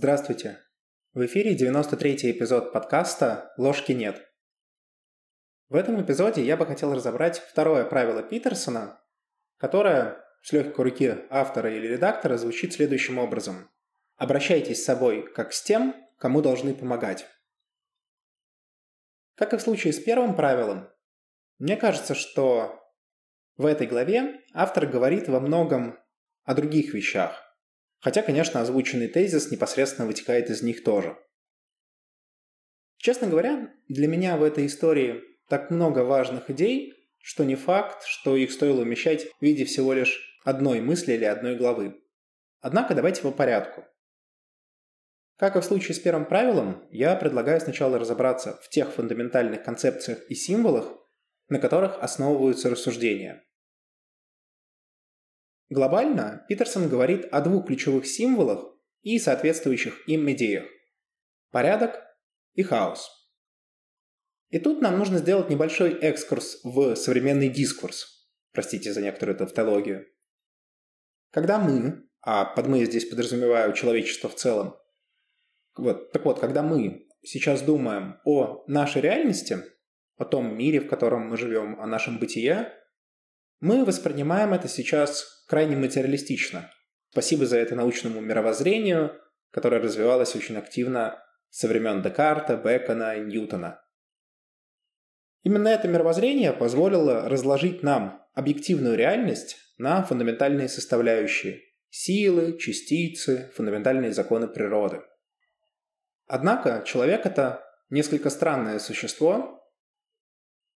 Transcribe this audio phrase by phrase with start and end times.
[0.00, 0.60] Здравствуйте.
[1.12, 4.30] В эфире 93-й эпизод подкаста «Ложки нет».
[5.68, 9.02] В этом эпизоде я бы хотел разобрать второе правило Питерсона,
[9.56, 13.72] которое с легкой руки автора или редактора звучит следующим образом.
[14.14, 17.26] Обращайтесь с собой как с тем, кому должны помогать.
[19.34, 20.88] Как и в случае с первым правилом,
[21.58, 22.80] мне кажется, что
[23.56, 25.98] в этой главе автор говорит во многом
[26.44, 27.47] о других вещах,
[28.00, 31.16] Хотя, конечно, озвученный тезис непосредственно вытекает из них тоже.
[32.96, 38.36] Честно говоря, для меня в этой истории так много важных идей, что не факт, что
[38.36, 42.00] их стоило умещать в виде всего лишь одной мысли или одной главы.
[42.60, 43.84] Однако давайте по порядку.
[45.36, 50.18] Как и в случае с первым правилом, я предлагаю сначала разобраться в тех фундаментальных концепциях
[50.28, 50.92] и символах,
[51.48, 53.44] на которых основываются рассуждения–
[55.70, 58.64] Глобально Питерсон говорит о двух ключевых символах
[59.02, 60.64] и соответствующих им идеях–
[61.50, 62.00] порядок
[62.54, 63.10] и хаос.
[64.48, 68.30] И тут нам нужно сделать небольшой экскурс в современный дискурс.
[68.52, 70.06] Простите за некоторую тавтологию.
[71.30, 74.74] Когда мы, а под мы здесь подразумеваю человечество в целом,
[75.76, 79.58] вот, так вот, когда мы сейчас думаем о нашей реальности,
[80.16, 82.72] о том мире, в котором мы живем, о нашем бытие,
[83.60, 86.70] мы воспринимаем это сейчас крайне материалистично.
[87.10, 89.20] Спасибо за это научному мировоззрению,
[89.50, 93.80] которое развивалось очень активно со времен Декарта, Бекона и Ньютона.
[95.42, 104.46] Именно это мировоззрение позволило разложить нам объективную реальность на фундаментальные составляющие– силы, частицы, фундаментальные законы
[104.46, 105.00] природы.
[106.26, 109.66] Однако человек– это несколько странное существо,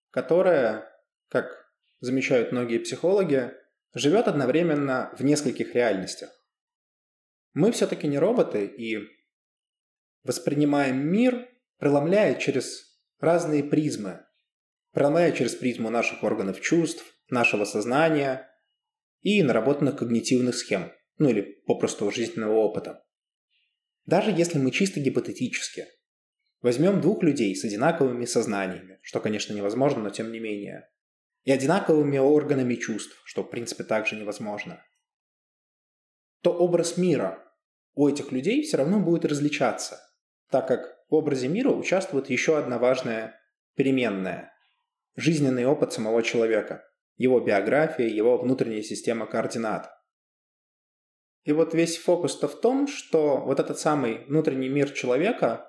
[0.09, 0.89] которое,
[1.29, 1.62] как
[2.03, 3.53] замечают многие психологи,
[3.93, 6.29] живет одновременно в нескольких реальностях.
[7.53, 8.97] Мы все-таки не роботы и
[10.23, 11.47] воспринимаем мир,
[11.77, 14.25] преломляя через разные призмы,
[14.91, 18.49] преломляя через призму наших органов чувств, нашего сознания
[19.21, 23.01] и наработанных когнитивных схем, ну или попросту жизненного опыта.
[24.05, 25.85] Даже если мы чисто гипотетически
[26.61, 30.89] возьмем двух людей с одинаковыми сознаниями, что, конечно, невозможно, но тем не менее,
[31.43, 34.83] и одинаковыми органами чувств, что в принципе также невозможно,
[36.41, 37.43] то образ мира
[37.95, 40.01] у этих людей все равно будет различаться,
[40.49, 43.39] так как в образе мира участвует еще одна важная
[43.75, 44.53] переменная–
[45.15, 46.83] жизненный опыт самого человека,
[47.17, 49.89] его биография, его внутренняя система координат.
[51.43, 55.67] И вот весь фокус-то в том, что вот этот самый внутренний мир человека,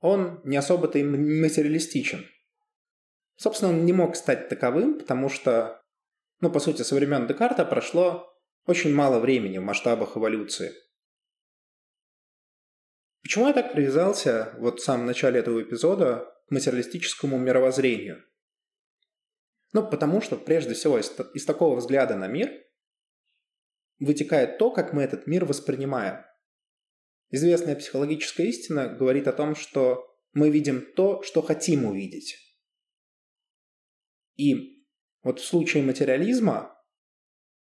[0.00, 2.26] он не особо-то и материалистичен–
[3.40, 5.80] Собственно, он не мог стать таковым, потому что,
[6.40, 8.30] ну, по сути, со времен Декарта прошло
[8.66, 10.74] очень мало времени в масштабах эволюции.
[13.22, 18.22] Почему я так привязался вот в самом начале этого эпизода к материалистическому мировоззрению?
[19.72, 22.52] Ну, потому что, прежде всего, из, из такого взгляда на мир
[24.00, 26.26] вытекает то, как мы этот мир воспринимаем.
[27.30, 32.49] Известная психологическая истина говорит о том, что мы видим то, что хотим увидеть.
[34.36, 34.84] И
[35.22, 36.76] вот в случае материализма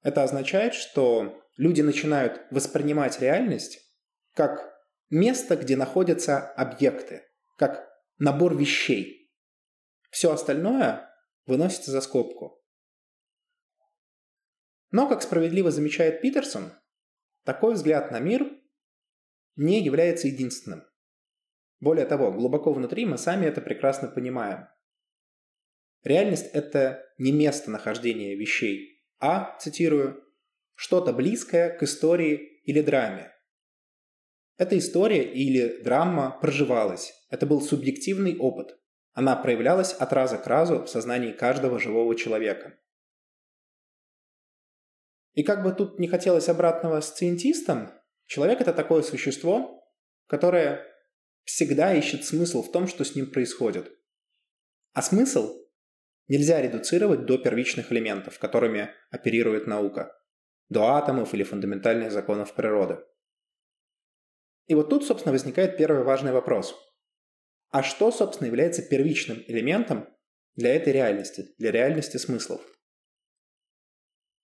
[0.02, 3.80] это означает, что люди начинают воспринимать реальность
[4.34, 4.74] как
[5.10, 7.24] место, где находятся объекты,
[7.58, 9.32] как набор вещей.
[10.10, 11.10] Все остальное
[11.46, 12.64] выносится за скобку.
[14.92, 16.72] Но, как справедливо замечает Питерсон,
[17.44, 18.50] такой взгляд на мир
[19.56, 20.84] не является единственным.
[21.80, 24.68] Более того, глубоко внутри мы сами это прекрасно понимаем.
[26.06, 30.24] Реальность– это не место нахождения вещей, а, цитирую,
[30.76, 33.34] что-то близкое к истории или драме.
[34.58, 37.12] Эта история или драма проживалась.
[37.32, 38.80] Это был субъективный опыт.
[39.14, 42.78] Она проявлялась от раза к разу в сознании каждого живого человека.
[45.34, 47.92] И как бы тут не хотелось обратного с циентистом,
[48.25, 49.84] человек– это такое существо,
[50.28, 50.86] которое
[51.46, 53.92] всегда ищет смысл в том, что с ним происходит.
[54.94, 55.64] А смысл
[56.27, 60.18] нельзя редуцировать до первичных элементов, которыми оперирует наука,
[60.69, 63.00] до атомов или фундаментальных законов природы.
[64.68, 66.75] И вот тут, собственно, возникает первый важный вопрос.
[67.69, 70.07] А что, собственно, является первичным элементом
[70.56, 72.62] для этой реальности, для реальности смыслов?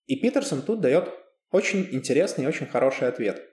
[0.06, 1.10] И Питерсон тут дает
[1.50, 3.48] очень интересный и очень хороший ответ.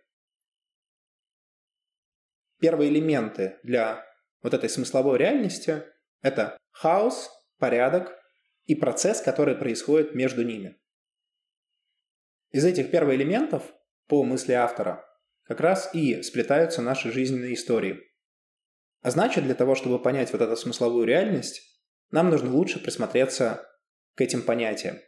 [2.60, 4.04] Первые элементы для
[4.42, 5.84] вот этой смысловой реальности–
[6.22, 8.17] это хаос, порядок
[8.68, 10.78] и процесс, который происходит между ними.
[12.50, 13.74] Из этих первых элементов,
[14.06, 15.04] по мысли автора,
[15.44, 17.98] как раз и сплетаются наши жизненные истории.
[19.00, 21.62] А значит, для того, чтобы понять вот эту смысловую реальность,
[22.10, 23.66] нам нужно лучше присмотреться
[24.14, 24.98] к этим понятиям.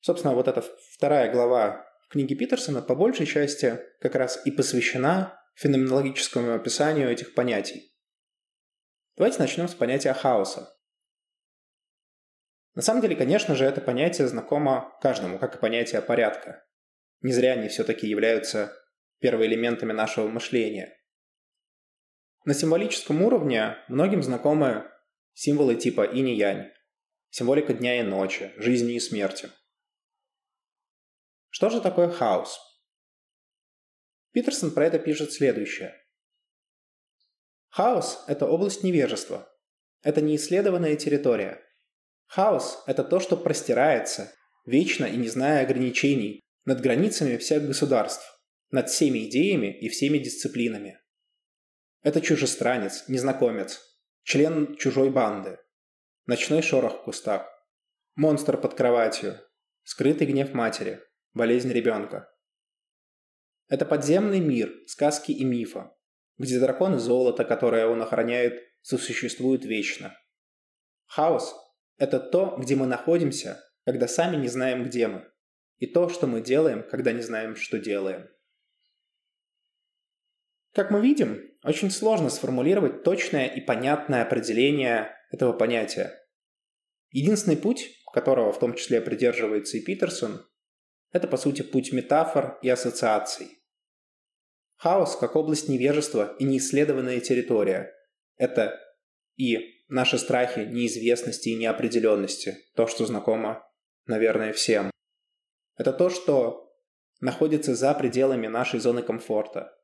[0.00, 0.62] Собственно, вот эта
[0.92, 7.94] вторая глава книги Питерсона по большей части как раз и посвящена феноменологическому описанию этих понятий.
[9.16, 10.77] Давайте начнем с понятия хаоса.
[12.78, 16.64] На самом деле, конечно же, это понятие знакомо каждому, как и понятие порядка.
[17.22, 18.72] Не зря они все-таки являются
[19.18, 20.96] первоэлементами нашего мышления.
[22.44, 24.88] На символическом уровне многим знакомы
[25.32, 26.70] символы типа инь-янь,
[27.30, 29.50] символика дня и ночи, жизни и смерти.
[31.48, 32.60] Что же такое хаос?
[34.30, 36.00] Питерсон про это пишет следующее.
[37.70, 39.52] Хаос– это область невежества.
[40.02, 41.67] Это неисследованная территория.
[42.28, 44.32] Хаос– это то, что простирается,
[44.66, 48.38] вечно и не зная ограничений, над границами всех государств,
[48.70, 51.00] над всеми идеями и всеми дисциплинами.
[52.02, 53.80] Это чужестранец, незнакомец,
[54.22, 55.58] член чужой банды,
[56.26, 57.48] ночной шорох в кустах,
[58.14, 59.40] монстр под кроватью,
[59.82, 61.00] скрытый гнев матери,
[61.32, 62.30] болезнь ребенка.
[63.68, 65.96] Это подземный мир, сказки и мифа,
[66.36, 70.14] где драконы золота, которое он охраняет, сосуществуют вечно.
[71.06, 71.54] Хаос–
[71.98, 75.30] это то, где мы находимся, когда сами не знаем, где мы,
[75.76, 78.28] и то, что мы делаем, когда не знаем, что делаем.
[80.74, 86.12] Как мы видим, очень сложно сформулировать точное и понятное определение этого понятия.
[87.10, 90.46] Единственный путь, которого в том числе придерживается и Питерсон,
[91.10, 93.48] это, по сути, путь метафор и ассоциаций.
[94.76, 97.92] Хаос как область невежества и неисследованная территория.
[98.36, 98.78] Это
[99.36, 103.66] и наши страхи неизвестности и неопределенности, то, что знакомо,
[104.06, 104.90] наверное, всем.
[105.76, 106.72] Это то, что
[107.20, 109.74] находится за пределами нашей зоны комфорта.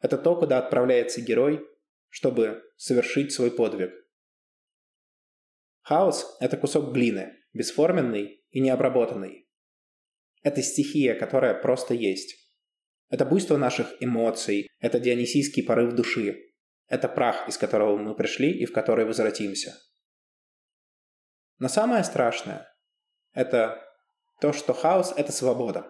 [0.00, 1.66] Это то, куда отправляется герой,
[2.08, 3.92] чтобы совершить свой подвиг.
[5.82, 9.48] Хаос– это кусок глины, бесформенный и необработанный.
[10.42, 12.36] Это стихия, которая просто есть.
[13.08, 16.49] Это буйство наших эмоций, это дионисийский порыв души.
[16.90, 19.74] Это прах, из которого мы пришли и в который возвратимся.
[21.58, 22.68] Но самое страшное–
[23.32, 23.80] это
[24.40, 25.86] то, что хаос– это свобода.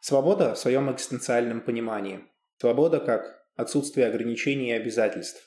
[0.00, 2.24] Свобода в своем экзистенциальном понимании.
[2.58, 5.42] Свобода как отсутствие ограничений и обязательств.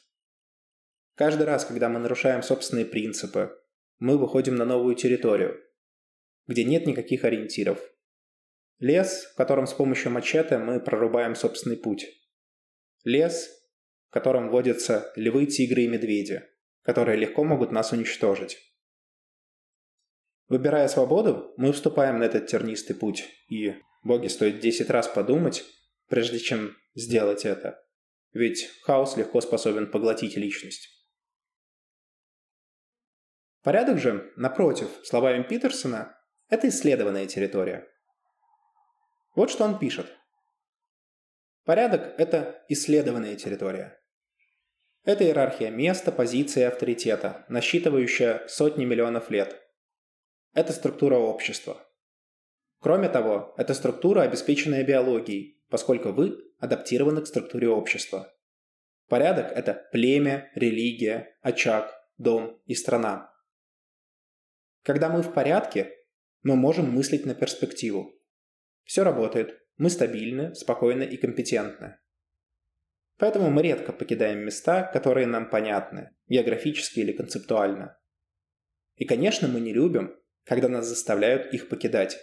[1.16, 3.58] Каждый раз, когда мы нарушаем собственные принципы,
[4.00, 5.64] мы выходим на новую территорию,
[6.48, 7.80] где нет никаких ориентиров.
[8.80, 12.08] Лес, в котором с помощью мачете мы прорубаем собственный путь.
[13.06, 13.57] Лес,
[14.10, 16.44] в котором водятся львы, тигры и медведи,
[16.82, 18.58] которые легко могут нас уничтожить.
[20.48, 25.66] Выбирая свободу, мы вступаем на этот тернистый путь, и, боги, стоит 10 раз подумать,
[26.08, 27.84] прежде чем сделать это.
[28.32, 30.90] Ведь хаос легко способен поглотить личность.
[33.62, 36.18] Порядок же, напротив, словами Питерсона,
[36.48, 37.86] это исследованная территория.
[39.36, 40.08] Вот что он пишет.
[41.66, 43.97] Порядок– это исследованная территория.
[45.08, 49.58] Это иерархия места, позиции и авторитета, насчитывающая сотни миллионов лет.
[50.54, 51.82] Это структура общества.
[52.82, 58.36] Кроме того, это структура, обеспеченная биологией, поскольку вы адаптированы к структуре общества.
[59.08, 63.34] Порядок– это племя, религия, очаг, дом и страна.
[64.84, 65.90] Когда мы в порядке,
[66.44, 68.14] мы можем мыслить на перспективу.
[68.84, 71.98] Все работает, мы стабильны, спокойны и компетентны.
[73.18, 77.98] Поэтому мы редко покидаем места, которые нам понятны, географически или концептуально.
[78.96, 82.18] И, конечно, мы не любим, когда нас заставляют их покидать,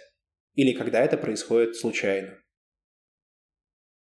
[0.53, 2.37] или когда это происходит случайно.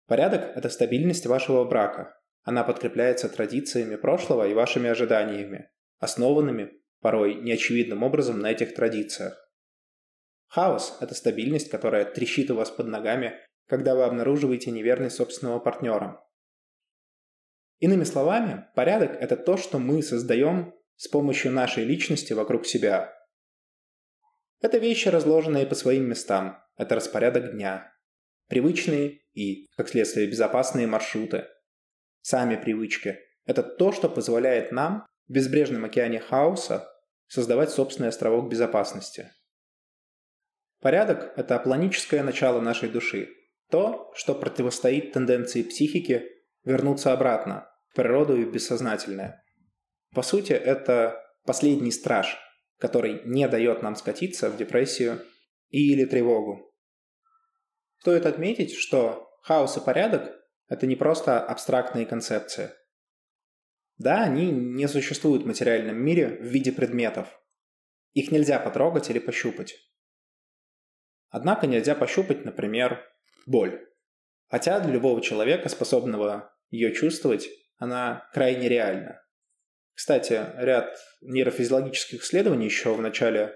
[0.07, 2.19] Порядок– это стабильность вашего брака.
[2.43, 9.35] Она подкрепляется традициями прошлого и вашими ожиданиями, основанными, порой неочевидным образом, на этих традициях.
[10.47, 13.33] Хаос– это стабильность, которая трещит у вас под ногами,
[13.67, 16.21] когда вы обнаруживаете неверность собственного партнера.
[17.79, 23.13] Иными словами, порядок– это то, что мы создаем с помощью нашей личности вокруг себя.
[24.61, 26.57] Это вещи, разложенные по своим местам.
[26.77, 27.93] Это распорядок дня.
[28.47, 31.47] Привычные и, как следствие, безопасные маршруты.
[32.21, 33.19] Сами привычки.
[33.45, 36.89] Это то, что позволяет нам в безбрежном океане хаоса
[37.27, 39.31] создавать собственный островок безопасности.
[40.79, 43.29] Порядок– это апланическое начало нашей души.
[43.69, 46.23] То, что противостоит тенденции психики
[46.65, 49.43] вернуться обратно, в природу и бессознательное.
[50.13, 52.37] По сути, это последний страж,
[52.77, 55.21] который не дает нам скатиться в депрессию
[55.69, 56.73] или тревогу.
[57.99, 60.35] Стоит отметить, что хаос и порядок–
[60.67, 62.71] это не просто абстрактные концепции.
[63.97, 67.27] Да, они не существуют в материальном мире в виде предметов.
[68.13, 69.75] Их нельзя потрогать или пощупать.
[71.29, 73.01] Однако нельзя пощупать, например,
[73.45, 73.85] боль.
[74.47, 79.21] Хотя для любого человека, способного ее чувствовать, она крайне реальна.
[79.93, 83.55] Кстати, ряд нейрофизиологических исследований еще в начале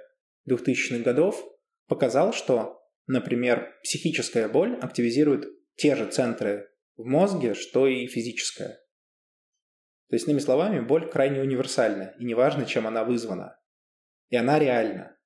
[0.49, 1.43] 2000-х годов
[1.87, 5.45] показал, что, например, психическая боль активизирует
[5.75, 8.79] те же центры в мозге, что и физическая.
[10.09, 13.59] То есть, иными словами, боль крайне универсальна, и неважно, чем она вызвана.
[14.29, 15.17] И она реальна.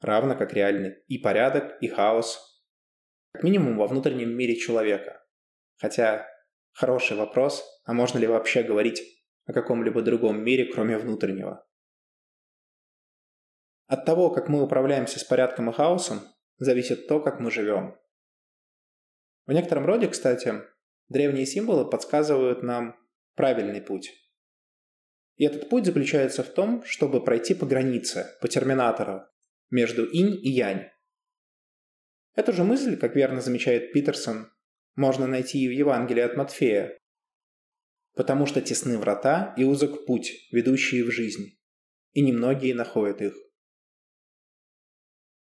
[0.00, 2.40] Равно как реальны и порядок, и хаос.
[3.32, 5.22] Как минимум во внутреннем мире человека.
[5.78, 6.26] Хотя
[6.74, 9.02] хороший вопрос, а можно ли вообще говорить
[9.46, 11.66] о каком-либо другом мире, кроме внутреннего?
[13.86, 16.20] От того, как мы управляемся с порядком и хаосом,
[16.58, 17.96] зависит то, как мы живем.
[19.46, 20.54] В некотором роде, кстати,
[21.08, 22.96] древние символы подсказывают нам
[23.34, 24.10] правильный путь.
[25.36, 29.22] И этот путь заключается в том, чтобы пройти по границе, по терминатору,
[29.70, 30.90] между инь и янь.
[32.34, 34.50] Эту же мысль, как верно замечает Питерсон,
[34.96, 36.98] можно найти и в Евангелии от Матфея.
[38.14, 41.58] Потому что тесны врата и узок путь, ведущие в жизнь,
[42.12, 43.34] и немногие находят их.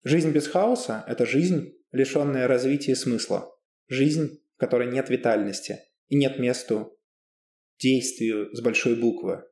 [0.02, 3.52] Жизнь без хаоса– это жизнь, лишенная развития смысла.
[3.88, 6.98] Жизнь, в которой нет витальности и нет месту
[7.78, 9.44] действию с большой буквы.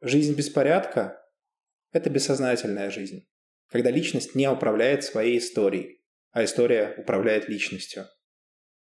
[0.00, 1.20] Жизнь беспорядка–
[1.92, 3.26] это бессознательная жизнь,
[3.68, 6.04] когда личность не управляет своей историей,
[6.36, 8.04] а история управляет личностью.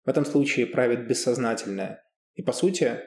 [0.04, 3.00] В этом случае правит бессознательное, и по сути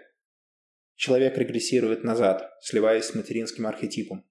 [0.96, 4.28] человек регрессирует назад, сливаясь с материнским архетипом.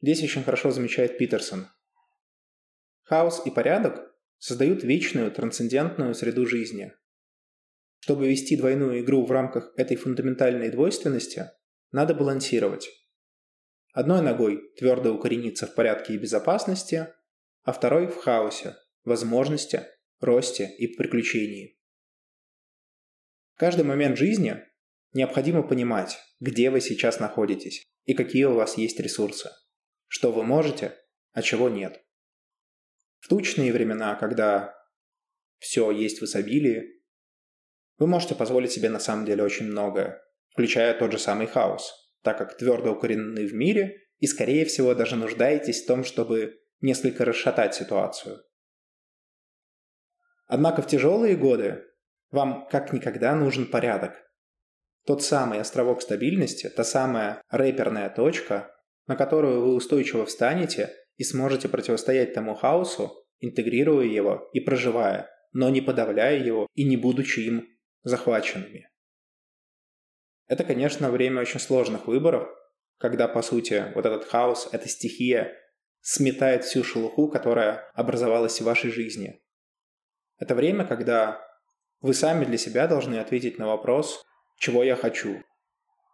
[0.00, 1.66] Здесь очень хорошо замечает Питерсон.
[3.02, 6.92] Хаос и порядок создают вечную трансцендентную среду жизни.
[7.98, 11.50] Чтобы вести двойную игру в рамках этой фундаментальной двойственности,
[11.90, 12.88] надо балансировать.
[13.92, 17.08] Одной ногой твердо укорениться в порядке и безопасности,
[17.64, 19.86] а второй в хаосе, возможности,
[20.20, 21.78] росте и приключении.
[23.56, 24.62] Каждый момент жизни
[25.12, 29.50] необходимо понимать, где вы сейчас находитесь и какие у вас есть ресурсы
[30.14, 30.96] что вы можете,
[31.32, 32.00] а чего нет.
[33.18, 34.72] В тучные времена, когда
[35.58, 37.02] все есть в изобилии,
[37.98, 41.92] вы можете позволить себе на самом деле очень многое, включая тот же самый хаос,
[42.22, 47.24] так как твердо укоренены в мире и, скорее всего, даже нуждаетесь в том, чтобы несколько
[47.24, 48.40] расшатать ситуацию.
[50.46, 51.84] Однако в тяжелые годы
[52.30, 54.14] вам как никогда нужен порядок.
[55.06, 58.74] Тот самый островок стабильности, та самая рэперная точка,
[59.06, 65.68] на которую вы устойчиво встанете и сможете противостоять тому хаосу, интегрируя его и проживая, но
[65.68, 67.68] не подавляя его и не будучи им
[68.02, 68.88] захваченными.
[70.46, 72.48] Это, конечно, время очень сложных выборов,
[72.98, 75.52] когда, по сути, вот этот хаос, эта стихия
[76.00, 79.42] сметает всю шелуху, которая образовалась в вашей жизни.
[80.38, 81.40] Это время, когда
[82.00, 84.24] вы сами для себя должны ответить на вопрос,
[84.58, 85.42] чего я хочу,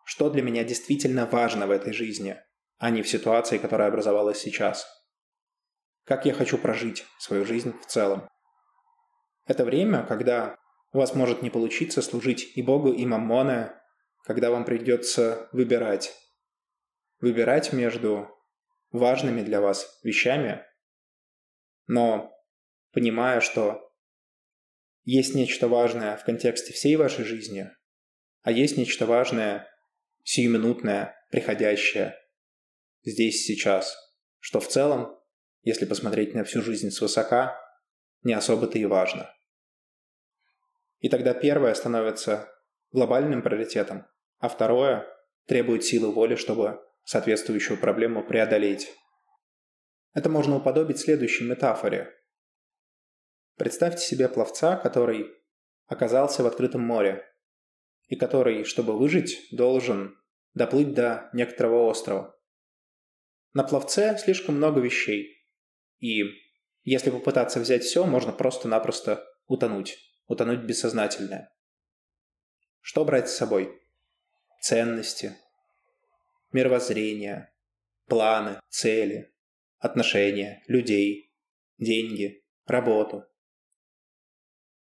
[0.04, 2.36] что для меня действительно важно в этой жизни–
[2.80, 4.88] а не в ситуации, которая образовалась сейчас.
[6.04, 8.26] Как я хочу прожить свою жизнь в целом.
[9.44, 10.56] Это время, когда
[10.92, 13.74] у вас может не получиться служить и Богу, и Маммоне,
[14.24, 16.16] когда вам придется выбирать.
[17.20, 18.30] Выбирать между
[18.92, 20.64] важными для вас вещами,
[21.86, 22.32] но
[22.92, 23.89] понимая, что
[25.04, 27.70] есть нечто важное в контексте всей вашей жизни,
[28.42, 29.68] а есть нечто важное,
[30.22, 32.16] сиюминутное, приходящее,
[33.02, 33.96] здесь сейчас,
[34.38, 35.18] что в целом,
[35.62, 37.58] если посмотреть на всю жизнь свысока,
[38.22, 39.32] не особо-то и важно.
[40.98, 42.48] И тогда первое становится
[42.92, 44.06] глобальным приоритетом,
[44.38, 45.06] а второе
[45.46, 48.92] требует силы воли, чтобы соответствующую проблему преодолеть.
[50.12, 52.12] Это можно уподобить следующей метафоре.
[53.60, 55.26] Представьте себе пловца, который
[55.84, 57.30] оказался в открытом море,
[58.08, 60.18] и который, чтобы выжить, должен
[60.54, 62.34] доплыть до некоторого острова.
[63.52, 65.44] На пловце слишком много вещей.
[65.98, 66.22] И
[66.84, 69.98] если попытаться взять все, можно просто-напросто утонуть.
[70.26, 71.54] Утонуть бессознательное.
[72.80, 73.78] Что брать с собой?
[74.62, 75.36] Ценности,
[76.50, 77.52] мировоззрение,
[78.06, 79.34] планы, цели,
[79.80, 81.34] отношения, людей,
[81.76, 83.26] деньги, работу.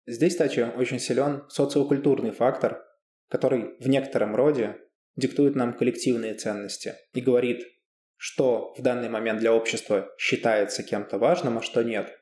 [0.07, 2.85] Здесь, кстати, очень силен социокультурный фактор,
[3.27, 4.77] который в некотором роде
[5.15, 7.65] диктует нам коллективные ценности и говорит,
[8.17, 12.15] что в данный момент для общества считается кем-то важным, а что нет.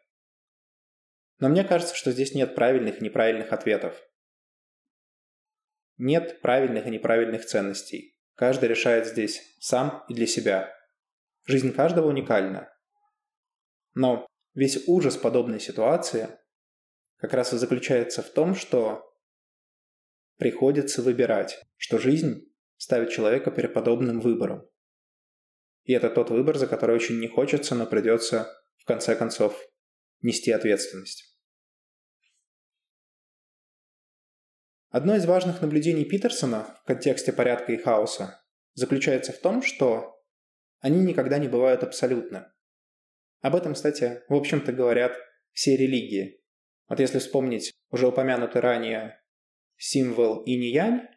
[1.40, 4.02] Но мне кажется, что здесь нет правильных и неправильных ответов.
[5.98, 8.18] Нет правильных и неправильных ценностей.
[8.36, 10.74] Каждый решает здесь сам и для себя.
[11.46, 12.74] Жизнь каждого уникальна.
[13.94, 16.30] Но весь ужас подобной ситуации
[17.24, 19.10] как раз и заключается в том, что
[20.38, 24.70] приходится выбирать, что жизнь ставит человека перед подобным выбором.
[25.84, 29.58] И это тот выбор, за который очень не хочется, но придется в конце концов
[30.22, 31.34] нести ответственность.
[34.90, 40.22] Одно из важных наблюдений Питерсона в контексте порядка и хаоса заключается в том, что
[40.80, 42.48] они никогда не бывают абсолютны.
[43.40, 45.18] Об этом, кстати, в общем-то говорят
[45.54, 46.43] все религии.
[46.88, 49.22] Вот если вспомнить уже упомянутый ранее
[49.78, 51.08] символ инь-янь,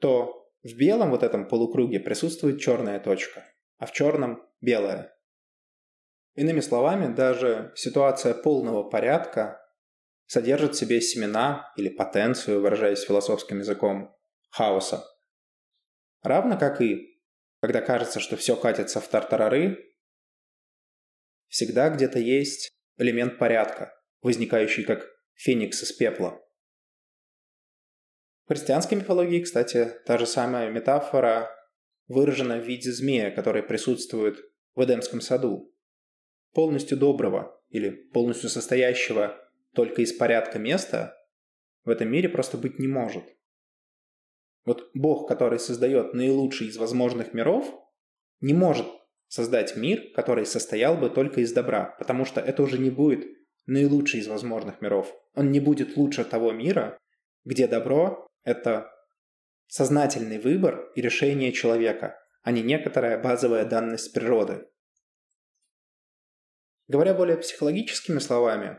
[0.00, 3.44] то в белом вот этом полукруге присутствует черная точка,
[3.78, 5.14] а в черном– белая.
[6.34, 9.60] Иными словами, даже ситуация полного порядка
[10.26, 14.14] содержит в себе семена или потенцию, выражаясь философским языком,
[14.50, 15.04] хаоса.
[16.22, 17.20] Равно как и,
[17.60, 19.96] когда кажется, что все катится в тартарары,
[21.48, 26.40] всегда где-то есть элемент порядка, возникающий как феникс из пепла.
[28.44, 31.50] В христианской мифологии, кстати, та же самая метафора
[32.06, 34.38] выражена в виде змея, который присутствует
[34.74, 35.74] в Эдемском саду.
[36.52, 39.38] Полностью доброго или полностью состоящего
[39.74, 41.14] только из порядка места
[41.84, 43.24] в этом мире просто быть не может.
[44.64, 47.72] Вот Бог, который создает наилучший из возможных миров,
[48.40, 48.86] не может
[49.26, 53.26] создать мир, который состоял бы только из добра, потому что это уже не будет
[53.68, 55.14] наилучший из возможных миров.
[55.34, 56.98] Он не будет лучше того мира,
[57.44, 58.90] где добро это
[59.68, 64.66] сознательный выбор и решение человека, а не некоторая базовая данность природы.
[66.88, 68.78] Говоря более психологическими словами,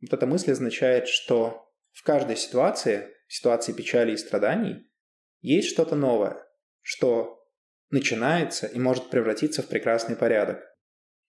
[0.00, 4.90] вот эта мысль означает, что в каждой ситуации, в ситуации печали и страданий,
[5.40, 6.44] есть что-то новое,
[6.82, 7.40] что
[7.90, 10.64] начинается и может превратиться в прекрасный порядок.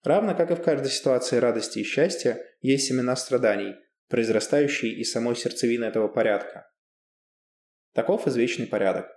[0.04, 3.76] Равно как и в каждой ситуации радости и счастья есть семена страданий,
[4.08, 6.72] произрастающие из самой сердцевины этого порядка.
[7.94, 9.08] Таков извечный порядок.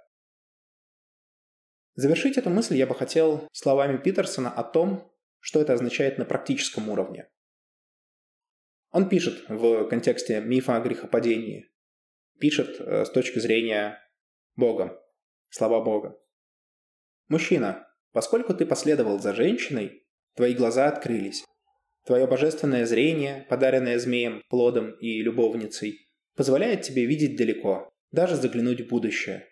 [1.95, 6.89] Завершить эту мысль я бы хотел словами Питерсона о том, что это означает на практическом
[6.89, 7.29] уровне.
[8.91, 11.71] Он пишет в контексте мифа о грехопадении.
[12.39, 14.01] Пишет э, с точки зрения
[14.57, 15.01] Бога,
[15.51, 16.19] слова Бога.
[17.29, 21.45] «Мужчина, поскольку ты последовал за женщиной, твои глаза открылись.
[22.07, 28.89] Твое божественное зрение, подаренное змеем, плодом и любовницей, позволяет тебе видеть далеко, даже заглянуть в
[28.89, 29.47] будущее.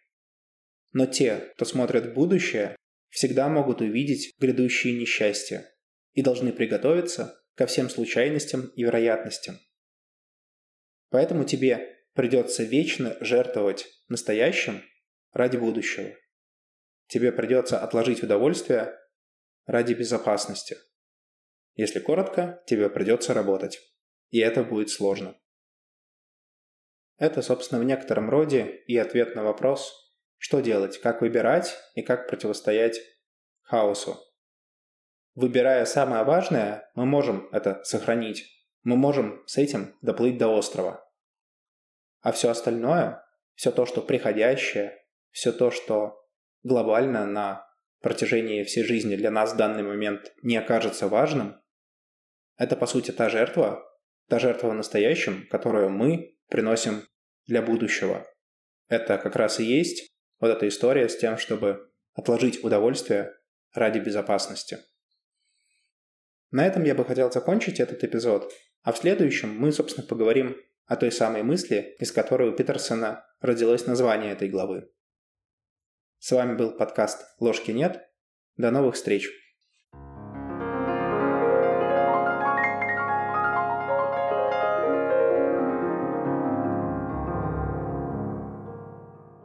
[0.93, 2.75] Но те, кто смотрят в будущее,
[3.11, 5.71] всегда могут увидеть грядущие несчастья
[6.15, 9.59] и должны приготовиться ко всем случайностям и вероятностям.
[11.11, 14.83] Поэтому тебе придется вечно жертвовать настоящим
[15.33, 16.15] ради будущего.
[17.07, 18.95] Тебе придется отложить удовольствие
[19.69, 20.79] ради безопасности.
[21.75, 23.79] Если коротко, тебе придется работать.
[24.31, 25.37] И это будет сложно.
[27.19, 29.93] Это, собственно, в некотором роде и ответ на вопрос,
[30.39, 32.99] что делать, как выбирать и как противостоять
[33.61, 34.19] хаосу.
[35.35, 38.47] Выбирая самое важное, мы можем это сохранить.
[38.85, 41.07] Мы можем с этим доплыть до острова.
[42.21, 43.23] А все остальное,
[43.55, 44.97] все то, что приходящее,
[45.31, 46.27] все то, что
[46.63, 47.68] глобально на
[48.01, 51.61] протяжении всей жизни для нас в данный момент не окажется важным,
[52.57, 53.85] это по сути та жертва,
[54.29, 57.03] та жертва в настоящем, которую мы приносим
[57.47, 58.27] для будущего.
[58.89, 63.33] Это как раз и есть вот эта история с тем, чтобы отложить удовольствие
[63.73, 64.79] ради безопасности.
[66.51, 70.57] На этом я бы хотел закончить этот эпизод, а в следующем мы, собственно, поговорим
[70.87, 74.91] о той самой мысли, из которой у Питерсона родилось название этой главы.
[76.21, 78.11] С вами был подкаст «Ложки нет».
[78.57, 79.31] До новых встреч!